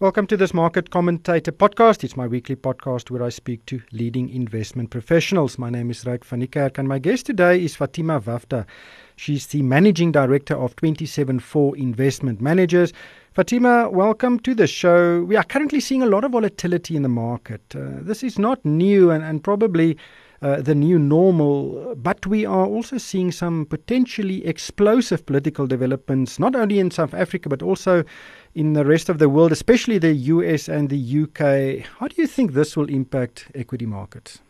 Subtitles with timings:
[0.00, 2.04] Welcome to this Market Commentator podcast.
[2.04, 5.58] It's my weekly podcast where I speak to leading investment professionals.
[5.58, 8.64] My name is Ryk van and my guest today is Fatima Vawda.
[9.16, 12.94] She's the Managing Director of 274 Investment Managers.
[13.32, 15.22] Fatima, welcome to the show.
[15.24, 17.60] We are currently seeing a lot of volatility in the market.
[17.76, 19.98] Uh, this is not new and, and probably
[20.42, 26.56] uh, the new normal, but we are also seeing some potentially explosive political developments, not
[26.56, 28.04] only in South Africa, but also
[28.54, 31.86] in the rest of the world, especially the US and the UK.
[31.98, 34.40] How do you think this will impact equity markets?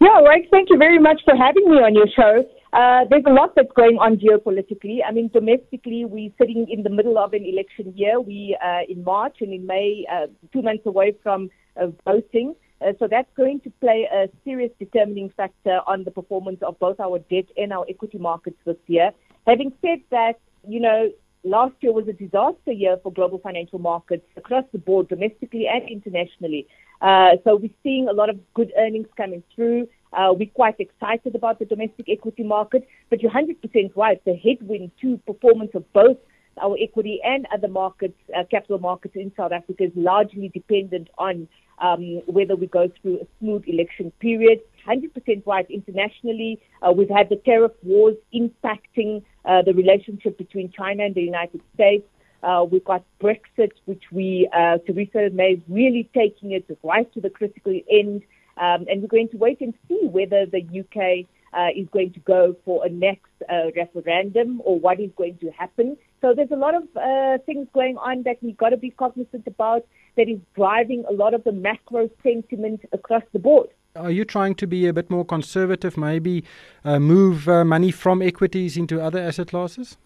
[0.00, 0.46] Yeah, right.
[0.50, 2.48] Thank you very much for having me on your show.
[2.72, 4.98] Uh, there's a lot that's going on geopolitically.
[5.06, 8.20] I mean, domestically, we're sitting in the middle of an election year.
[8.20, 12.54] We uh, in March and in May, uh, two months away from uh, voting.
[12.80, 17.00] Uh, so that's going to play a serious determining factor on the performance of both
[17.00, 19.10] our debt and our equity markets this year.
[19.46, 21.10] Having said that, you know,
[21.44, 25.88] last year was a disaster year for global financial markets across the board, domestically and
[25.88, 26.66] internationally.
[27.00, 29.88] Uh, so we're seeing a lot of good earnings coming through.
[30.12, 34.22] Uh, we're quite excited about the domestic equity market, but you're 100% right.
[34.24, 36.16] The headwind to performance of both
[36.62, 41.48] our equity and other markets, uh, capital markets in South Africa is largely dependent on
[41.80, 44.60] um, whether we go through a smooth election period.
[44.86, 46.60] 100% right internationally.
[46.82, 51.60] Uh, we've had the tariff wars impacting uh, the relationship between China and the United
[51.74, 52.06] States.
[52.42, 57.20] Uh, we've got Brexit, which we, uh, Theresa May is really taking it right to
[57.20, 58.22] the critical end.
[58.56, 62.20] Um, and we're going to wait and see whether the UK uh, is going to
[62.20, 65.96] go for a next uh, referendum or what is going to happen.
[66.20, 69.46] So there's a lot of uh, things going on that we've got to be cognizant
[69.46, 69.86] about
[70.16, 73.68] that is driving a lot of the macro sentiment across the board.
[73.96, 76.44] Are you trying to be a bit more conservative, maybe
[76.84, 79.96] uh, move uh, money from equities into other asset classes?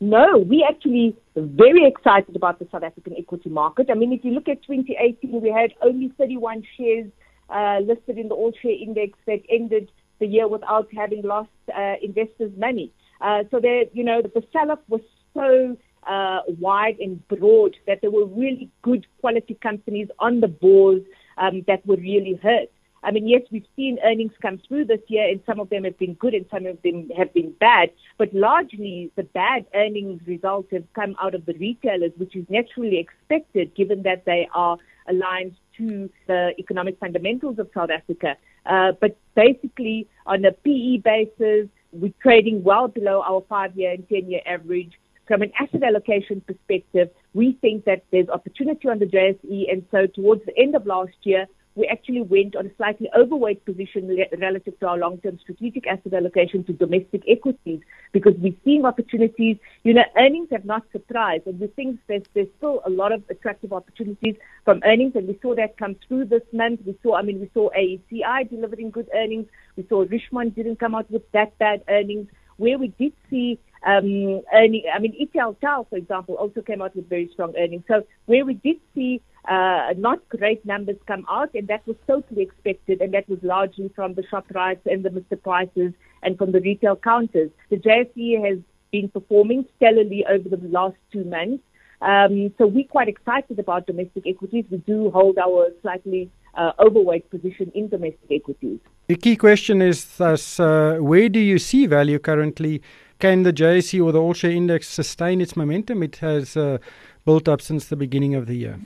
[0.00, 3.88] No, we actually very excited about the South African equity market.
[3.90, 7.10] I mean, if you look at 2018, we had only 31 shares
[7.48, 11.94] uh, listed in the All Share Index that ended the year without having lost uh,
[12.02, 12.92] investors' money.
[13.20, 15.00] Uh, so there, you know, the sell-off was
[15.34, 15.76] so
[16.06, 21.04] uh, wide and broad that there were really good quality companies on the boards
[21.38, 22.68] um, that were really hurt.
[23.02, 25.98] I mean, yes, we've seen earnings come through this year, and some of them have
[25.98, 27.90] been good and some of them have been bad.
[28.16, 32.98] But largely, the bad earnings results have come out of the retailers, which is naturally
[32.98, 38.36] expected given that they are aligned to the economic fundamentals of South Africa.
[38.66, 44.40] Uh, but basically, on a PE basis, we're trading well below our five-year and ten-year
[44.46, 44.92] average.
[45.26, 50.06] From an asset allocation perspective, we think that there's opportunity on the JSE, and so
[50.06, 54.78] towards the end of last year, we actually went on a slightly overweight position relative
[54.78, 57.80] to our long-term strategic asset allocation to domestic equities
[58.12, 59.56] because we're seeing opportunities.
[59.82, 63.22] You know, earnings have not surprised, and we think there's, there's still a lot of
[63.28, 66.80] attractive opportunities from earnings, and we saw that come through this month.
[66.86, 69.46] We saw, I mean, we saw AECI delivering good earnings.
[69.76, 72.28] We saw Richemont didn't come out with that bad earnings.
[72.56, 77.08] Where we did see um, earning, I mean, Italtile, for example, also came out with
[77.08, 77.84] very strong earnings.
[77.86, 82.42] So where we did see uh, not great numbers come out, and that was totally
[82.42, 85.40] expected, and that was largely from the Shoprites and the Mr.
[85.40, 87.50] Prices and from the retail counters.
[87.68, 88.58] The JSE has
[88.90, 91.62] been performing stellarly over the last two months.
[92.00, 94.64] Um, so we're quite excited about domestic equities.
[94.70, 98.78] We do hold our slightly uh, overweight position in domestic equities.
[99.08, 102.82] The key question is thus, uh, where do you see value currently?
[103.24, 106.02] Can the JSE or the All Share Index sustain its momentum?
[106.02, 106.76] It has uh,
[107.24, 108.78] built up since the beginning of the year.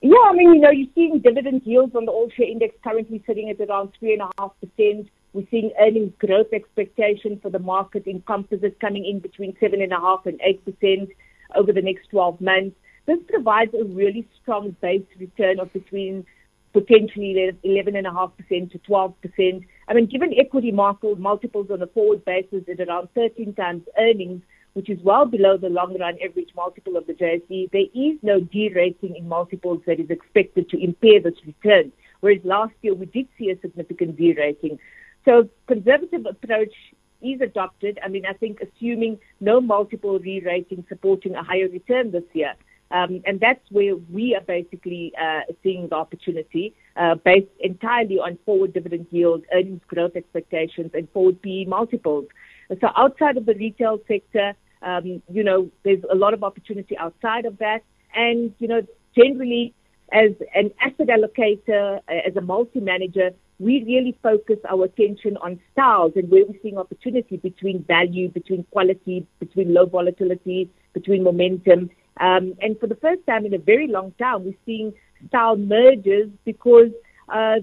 [0.00, 3.20] Yeah, I mean, you know, you're seeing dividend yields on the all share index currently
[3.26, 5.08] sitting at around 3.5%.
[5.32, 10.40] We're seeing earnings growth expectation for the market in composites coming in between 7.5 and
[10.40, 11.08] 8%
[11.56, 12.76] over the next 12 months.
[13.06, 16.24] This provides a really strong base return of between
[16.72, 19.64] potentially 11.5% to 12%.
[19.88, 24.42] I mean, given equity market multiples on a forward basis at around 13 times earnings,
[24.74, 28.40] which is well below the long run average multiple of the JSE, there is no
[28.40, 31.92] derating in multiples that is expected to impair this return.
[32.20, 34.78] Whereas last year we did see a significant derating.
[35.24, 36.74] So conservative approach
[37.20, 37.98] is adopted.
[38.04, 42.54] I mean, I think assuming no multiple re-rating supporting a higher return this year.
[42.92, 48.38] Um, and that's where we are basically uh, seeing the opportunity uh, based entirely on
[48.44, 52.26] forward dividend yield, earnings growth expectations, and forward PE multiples.
[52.80, 57.46] So outside of the retail sector, um, you know, there's a lot of opportunity outside
[57.46, 57.82] of that.
[58.14, 58.82] And, you know,
[59.16, 59.74] generally,
[60.12, 66.28] as an asset allocator, as a multi-manager, we really focus our attention on styles and
[66.30, 71.88] where we're seeing opportunity between value, between quality, between low volatility, between momentum.
[72.18, 74.92] Um, and for the first time in a very long time, we're seeing
[75.28, 76.90] style mergers because
[77.28, 77.56] uh,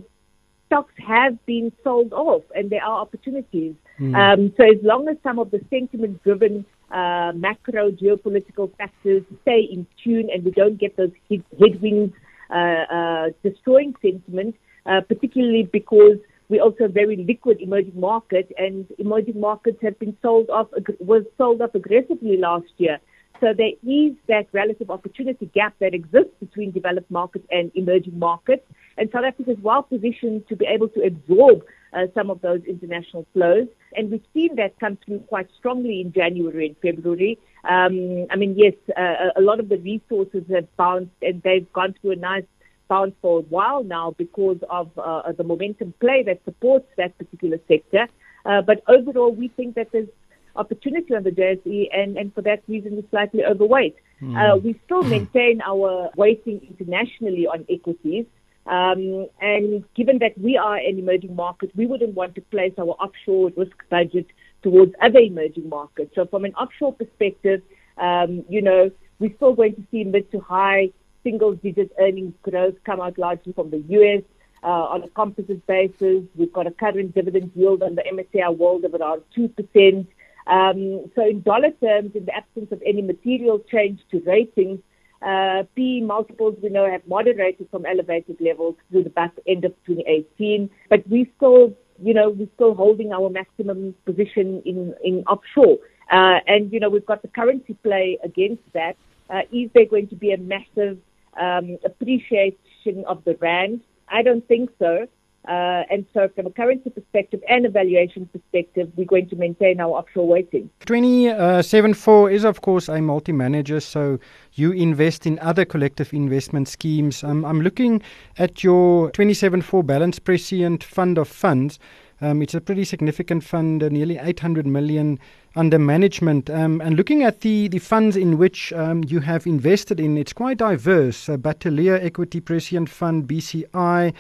[0.68, 3.76] stocks have been sold off and there are opportunities.
[4.00, 4.16] Mm.
[4.16, 9.86] Um, so as long as some of the sentiment-driven uh, macro geopolitical factors stay in
[10.04, 11.12] tune and we don't get those
[11.60, 12.14] headwinds
[12.50, 14.56] uh, uh, destroying sentiment,
[14.86, 16.18] uh, particularly because
[16.50, 20.68] we're also a very liquid emerging market, and emerging markets have been sold off
[21.00, 23.00] was sold off aggressively last year.
[23.42, 28.64] So there is that relative opportunity gap that exists between developed markets and emerging markets,
[28.98, 31.64] and South Africa is well positioned to be able to absorb
[31.94, 33.68] uh, some of those international flows.
[33.96, 37.40] And we've seen that come through quite strongly in January and February.
[37.64, 41.96] Um, I mean, yes, uh, a lot of the resources have bounced and they've gone
[42.00, 42.44] through a nice
[42.90, 47.60] bounce for a while now because of uh, the momentum play that supports that particular
[47.68, 48.08] sector.
[48.46, 50.08] Uh, but overall, we think that there's
[50.56, 53.96] opportunity on the JSE, and, and for that reason, we're slightly overweight.
[54.22, 54.36] Mm.
[54.36, 58.26] Uh, we still maintain our weighting internationally on equities.
[58.66, 62.96] Um, and given that we are an emerging market, we wouldn't want to place our
[63.00, 64.28] offshore risk budget
[64.62, 66.14] towards other emerging markets.
[66.14, 67.62] So from an offshore perspective,
[67.98, 70.92] um, you know, we're still going to see mid to high
[71.24, 74.24] single digit earnings growth come out largely from the US.
[74.62, 78.84] Uh, on a composite basis, we've got a current dividend yield on the MSCI World
[78.84, 80.06] of around 2%.
[80.50, 84.80] Um, so in dollar terms, in the absence of any material change to ratings,
[85.22, 89.74] uh, P multiples we know have moderated from elevated levels through the back end of
[89.86, 95.78] 2018, but we still, you know, we're still holding our maximum position in, in offshore.
[96.12, 98.96] Uh, and, you know, we've got the currency play against that.
[99.30, 100.98] Uh, is there going to be a massive
[101.40, 103.82] um, appreciation of the rand?
[104.08, 105.08] I don't think so.
[105.48, 109.80] Uh, and so, from a currency perspective and a valuation perspective, we're going to maintain
[109.80, 110.70] our offshore weighting.
[110.86, 114.20] 274 is, of course, a multi manager, so
[114.54, 117.24] you invest in other collective investment schemes.
[117.24, 118.02] Um, I'm looking
[118.38, 121.80] at your 274 balance prescient fund of funds.
[122.22, 125.20] Um, it's a pretty significant fund, uh, nearly 800 million
[125.56, 126.50] under management.
[126.50, 130.34] Um, and looking at the, the funds in which um, you have invested in, it's
[130.34, 131.30] quite diverse.
[131.30, 134.14] Uh, Bateleur Equity Prescient Fund, BCI.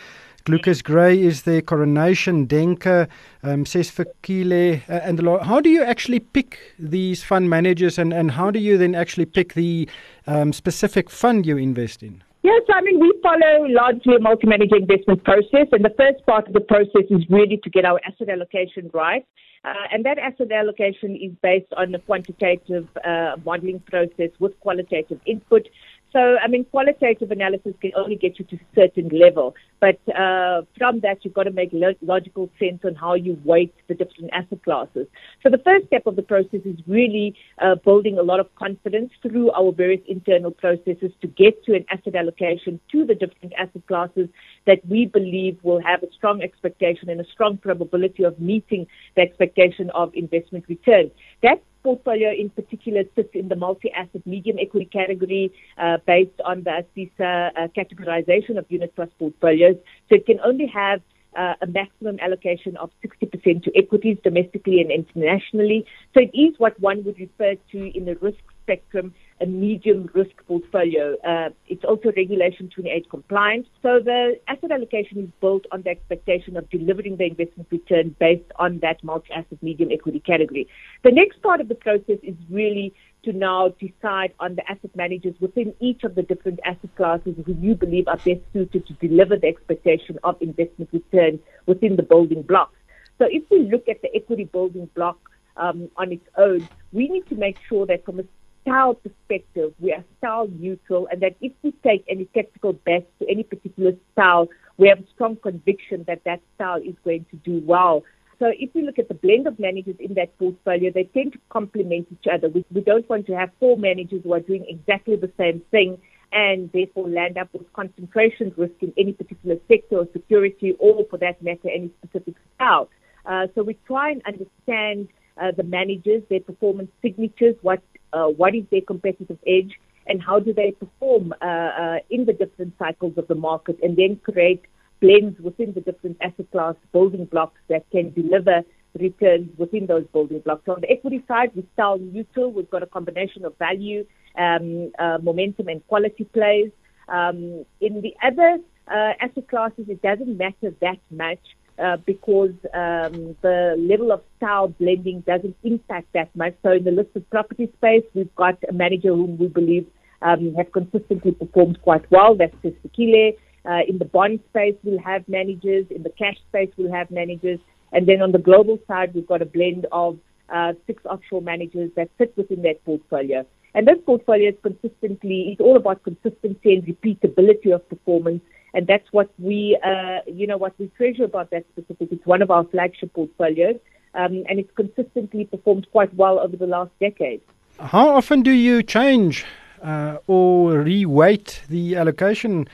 [0.47, 3.07] Lucas Gray is there, Coronation, Denker,
[3.43, 5.45] um, Sesfikile, uh, and the lot.
[5.45, 9.25] How do you actually pick these fund managers and, and how do you then actually
[9.25, 9.87] pick the
[10.27, 12.23] um, specific fund you invest in?
[12.41, 16.53] Yes, I mean, we follow largely a multi-manager investment process, and the first part of
[16.53, 19.25] the process is really to get our asset allocation right.
[19.65, 25.19] Uh, and that asset allocation is based on a quantitative uh, modeling process with qualitative
[25.25, 25.67] input.
[26.11, 29.55] So, I mean, qualitative analysis can only get you to a certain level.
[29.79, 33.73] But uh, from that, you've got to make lo- logical sense on how you weight
[33.87, 35.07] the different asset classes.
[35.43, 39.11] So the first step of the process is really uh, building a lot of confidence
[39.21, 43.85] through our various internal processes to get to an asset allocation to the different asset
[43.87, 44.29] classes
[44.65, 49.21] that we believe will have a strong expectation and a strong probability of meeting the
[49.21, 51.11] expectation of investment return.
[51.43, 56.83] That portfolio in particular sits in the multi-asset medium equity category uh, based on the
[56.83, 59.75] ASISA uh, categorization of unit trust portfolios.
[60.09, 61.01] So it can only have
[61.37, 65.85] uh, a maximum allocation of 60% to equities domestically and internationally.
[66.13, 70.31] So it is what one would refer to in the risk spectrum a medium risk
[70.47, 71.15] portfolio.
[71.25, 73.67] Uh, it's also Regulation 28 compliant.
[73.81, 78.51] So the asset allocation is built on the expectation of delivering the investment return based
[78.57, 80.67] on that multi-asset medium equity category.
[81.03, 82.93] The next part of the process is really
[83.23, 87.53] to now decide on the asset managers within each of the different asset classes who
[87.53, 92.41] you believe are best suited to deliver the expectation of investment return within the building
[92.41, 92.75] blocks.
[93.17, 95.17] So if we look at the equity building block
[95.57, 98.23] um, on its own, we need to make sure that from a
[98.61, 103.29] style perspective, we are style neutral, and that if we take any technical bets to
[103.29, 104.47] any particular style,
[104.77, 108.03] we have a strong conviction that that style is going to do well.
[108.39, 111.39] So if we look at the blend of managers in that portfolio, they tend to
[111.49, 112.47] complement each other.
[112.47, 115.97] We, we don't want to have four managers who are doing exactly the same thing
[116.31, 121.17] and therefore land up with concentration risk in any particular sector or security or, for
[121.17, 122.87] that matter, any specific style.
[123.25, 125.09] Uh, so we try and understand
[125.41, 127.81] uh, the managers, their performance signatures, what
[128.13, 129.73] uh, what is their competitive edge,
[130.07, 133.95] and how do they perform uh, uh, in the different cycles of the market, and
[133.97, 134.63] then create
[135.01, 138.63] blends within the different asset class building blocks that can deliver
[138.99, 140.63] returns within those building blocks.
[140.65, 142.51] So on the equity side, we style neutral.
[142.51, 144.05] We've got a combination of value,
[144.37, 146.71] um, uh, momentum, and quality plays.
[147.07, 151.39] Um, in the other uh, asset classes, it doesn't matter that much.
[151.79, 156.53] Uh, because um, the level of style blending doesn't impact that much.
[156.61, 159.87] So in the listed property space, we've got a manager whom we believe
[160.21, 162.35] um, have consistently performed quite well.
[162.35, 163.37] That's Sesfikile.
[163.65, 165.85] Uh, in the bond space, we'll have managers.
[165.89, 167.59] In the cash space, we'll have managers.
[167.93, 170.19] And then on the global side, we've got a blend of
[170.49, 173.45] uh, six offshore managers that sit within that portfolio.
[173.73, 178.41] And this portfolio is consistently, it's all about consistency and repeatability of performance.
[178.73, 182.09] And that's what we, uh, you know, what we treasure about that specific.
[182.11, 183.77] It's one of our flagship portfolios.
[184.13, 187.41] Um, and it's consistently performed quite well over the last decade.
[187.79, 189.45] How often do you change
[189.81, 192.67] uh, or reweight the allocation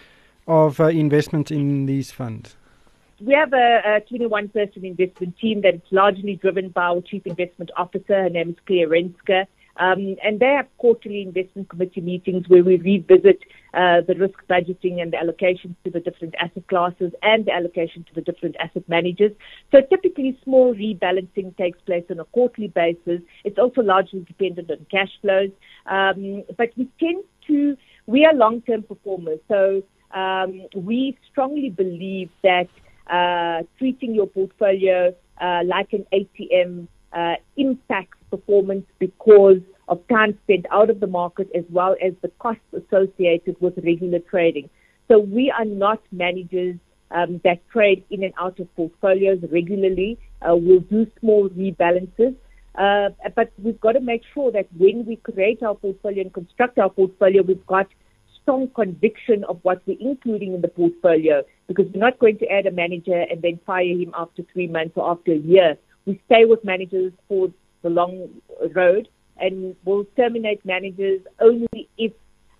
[0.48, 2.56] of uh, investment in these funds?
[3.22, 7.25] We have a, a 21 person investment team that is largely driven by our chief
[7.25, 8.24] investment officer.
[8.24, 9.46] Her name is Claire Renske.
[9.78, 13.40] Um, and they have quarterly investment committee meetings where we revisit
[13.75, 18.05] uh, the risk budgeting and the allocations to the different asset classes and the allocation
[18.05, 19.32] to the different asset managers.
[19.72, 23.22] So typically small rebalancing takes place on a quarterly basis.
[23.44, 25.51] It's also largely dependent on cash flows.
[25.88, 29.39] Um, but we tend to, we are long-term performers.
[29.50, 32.70] So um, we strongly believe that
[33.08, 40.65] uh, treating your portfolio uh, like an ATM uh, impacts performance because of time spent
[40.72, 44.70] out of the market as well as the costs associated with regular trading.
[45.08, 46.77] So we are not managers
[47.12, 50.18] um, that trade in and out of portfolios regularly.
[50.42, 52.36] Uh, we'll do small rebalances.
[52.75, 56.77] Uh, but we've got to make sure that when we create our portfolio and construct
[56.77, 57.88] our portfolio, we've got
[58.42, 62.65] strong conviction of what we're including in the portfolio because we're not going to add
[62.65, 65.77] a manager and then fire him after three months or after a year.
[66.06, 67.48] We stay with managers for
[67.82, 68.30] the long
[68.75, 72.13] road and will terminate managers only if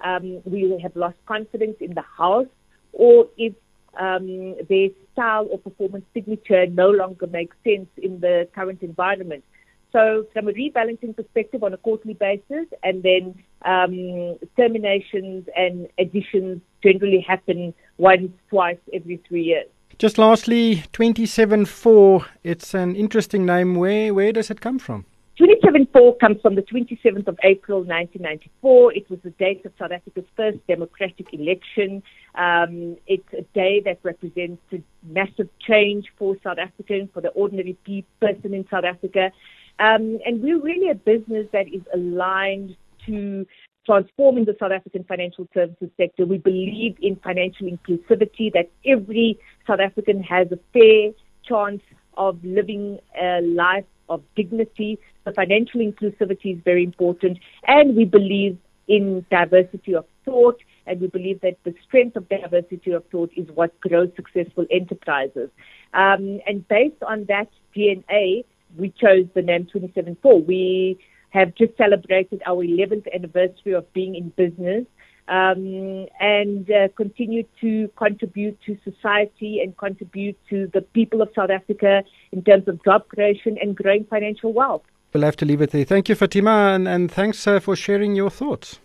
[0.04, 2.48] um, we have lost confidence in the house
[2.94, 3.54] or if
[4.00, 9.44] um, their style or performance signature no longer makes sense in the current environment.
[9.92, 16.62] So, from a rebalancing perspective on a quarterly basis, and then um, terminations and additions
[16.84, 19.68] generally happen once, twice every three years.
[19.98, 23.76] Just lastly, 274, it's an interesting name.
[23.76, 25.06] Where, where does it come from?
[25.38, 28.94] 274 comes from the 27th of April 1994.
[28.94, 32.02] It was the date of South Africa's first democratic election.
[32.36, 37.78] Um, it's a day that represents a massive change for South Africans, for the ordinary
[38.22, 39.32] person in South Africa.
[39.78, 43.46] Um, and we're really a business that is aligned to
[43.86, 46.26] transforming the South African financial services sector.
[46.26, 49.38] We believe in financial inclusivity, that every
[49.68, 51.12] South African has a fair
[51.44, 51.82] chance
[52.16, 54.98] of living a life of dignity.
[55.26, 61.08] The financial inclusivity is very important, and we believe in diversity of thought, and we
[61.08, 65.50] believe that the strength of diversity of thought is what grows successful enterprises.
[65.94, 68.46] Um, and based on that DNA,
[68.78, 70.42] we chose the name 274.
[70.42, 74.86] We have just celebrated our 11th anniversary of being in business
[75.28, 81.50] um, and uh, continue to contribute to society and contribute to the people of South
[81.50, 84.84] Africa in terms of job creation and growing financial wealth.
[85.16, 85.86] We'll have to leave it there.
[85.86, 88.80] Thank you, Fatima, and, and thanks uh, for sharing your thoughts.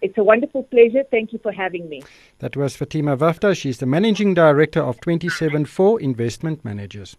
[0.00, 1.02] It's a wonderful pleasure.
[1.10, 2.04] Thank you for having me.
[2.38, 3.56] That was Fatima Vawda.
[3.56, 7.16] She's the Managing Director of 274 Investment Managers.